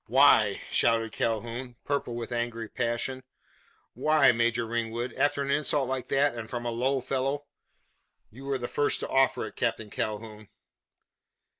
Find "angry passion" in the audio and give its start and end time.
2.31-3.21